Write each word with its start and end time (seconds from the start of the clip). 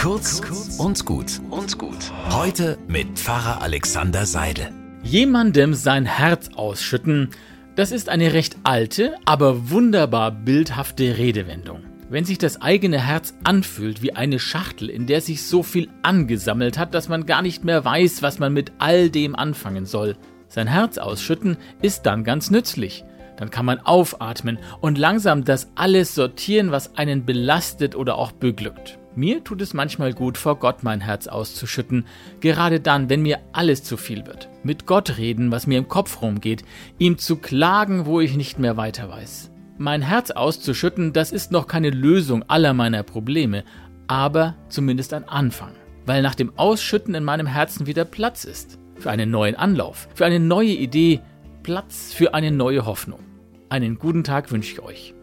Kurz 0.00 0.40
und 0.78 1.04
gut 1.04 1.42
und 1.50 1.76
gut. 1.76 2.10
Heute 2.30 2.78
mit 2.88 3.18
Pfarrer 3.18 3.60
Alexander 3.60 4.24
Seidel. 4.24 4.72
Jemandem 5.02 5.74
sein 5.74 6.06
Herz 6.06 6.48
ausschütten, 6.56 7.28
das 7.76 7.92
ist 7.92 8.08
eine 8.08 8.32
recht 8.32 8.56
alte, 8.62 9.16
aber 9.26 9.68
wunderbar 9.68 10.30
bildhafte 10.30 11.18
Redewendung. 11.18 11.82
Wenn 12.08 12.24
sich 12.24 12.38
das 12.38 12.62
eigene 12.62 13.06
Herz 13.06 13.34
anfühlt 13.44 14.00
wie 14.00 14.16
eine 14.16 14.38
Schachtel, 14.38 14.88
in 14.88 15.06
der 15.06 15.20
sich 15.20 15.44
so 15.44 15.62
viel 15.62 15.90
angesammelt 16.02 16.78
hat, 16.78 16.94
dass 16.94 17.10
man 17.10 17.26
gar 17.26 17.42
nicht 17.42 17.64
mehr 17.64 17.84
weiß, 17.84 18.22
was 18.22 18.38
man 18.38 18.54
mit 18.54 18.72
all 18.78 19.10
dem 19.10 19.36
anfangen 19.36 19.84
soll. 19.84 20.16
Sein 20.48 20.66
Herz 20.66 20.96
ausschütten 20.96 21.58
ist 21.82 22.06
dann 22.06 22.24
ganz 22.24 22.50
nützlich. 22.50 23.04
Dann 23.40 23.50
kann 23.50 23.64
man 23.64 23.80
aufatmen 23.80 24.58
und 24.80 24.98
langsam 24.98 25.44
das 25.44 25.72
alles 25.74 26.14
sortieren, 26.14 26.70
was 26.70 26.96
einen 26.96 27.24
belastet 27.24 27.96
oder 27.96 28.16
auch 28.16 28.32
beglückt. 28.32 28.98
Mir 29.16 29.42
tut 29.42 29.60
es 29.60 29.74
manchmal 29.74 30.12
gut, 30.12 30.38
vor 30.38 30.56
Gott 30.60 30.84
mein 30.84 31.00
Herz 31.00 31.26
auszuschütten, 31.26 32.04
gerade 32.40 32.78
dann, 32.78 33.10
wenn 33.10 33.22
mir 33.22 33.40
alles 33.52 33.82
zu 33.82 33.96
viel 33.96 34.26
wird. 34.26 34.48
Mit 34.62 34.86
Gott 34.86 35.16
reden, 35.16 35.50
was 35.50 35.66
mir 35.66 35.78
im 35.78 35.88
Kopf 35.88 36.22
rumgeht, 36.22 36.64
ihm 36.98 37.18
zu 37.18 37.36
klagen, 37.36 38.06
wo 38.06 38.20
ich 38.20 38.36
nicht 38.36 38.58
mehr 38.58 38.76
weiter 38.76 39.08
weiß. 39.08 39.50
Mein 39.78 40.02
Herz 40.02 40.30
auszuschütten, 40.30 41.12
das 41.12 41.32
ist 41.32 41.50
noch 41.50 41.66
keine 41.66 41.90
Lösung 41.90 42.44
aller 42.46 42.74
meiner 42.74 43.02
Probleme, 43.02 43.64
aber 44.06 44.54
zumindest 44.68 45.14
ein 45.14 45.26
Anfang, 45.26 45.72
weil 46.04 46.20
nach 46.20 46.34
dem 46.34 46.52
Ausschütten 46.58 47.14
in 47.14 47.24
meinem 47.24 47.46
Herzen 47.46 47.86
wieder 47.86 48.04
Platz 48.04 48.44
ist. 48.44 48.78
Für 48.96 49.10
einen 49.10 49.30
neuen 49.30 49.56
Anlauf, 49.56 50.08
für 50.14 50.26
eine 50.26 50.38
neue 50.38 50.72
Idee, 50.72 51.20
Platz 51.62 52.12
für 52.14 52.32
eine 52.32 52.50
neue 52.50 52.86
Hoffnung. 52.86 53.20
Einen 53.68 53.98
guten 53.98 54.24
Tag 54.24 54.50
wünsche 54.50 54.72
ich 54.72 54.80
euch. 54.80 55.14